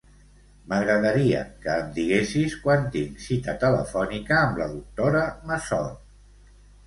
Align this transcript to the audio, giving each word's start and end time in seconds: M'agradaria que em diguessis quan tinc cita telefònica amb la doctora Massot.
M'agradaria 0.69 1.41
que 1.65 1.75
em 1.81 1.91
diguessis 1.97 2.55
quan 2.63 2.87
tinc 2.95 3.21
cita 3.27 3.55
telefònica 3.65 4.39
amb 4.41 4.59
la 4.63 4.69
doctora 4.75 5.23
Massot. 5.51 6.01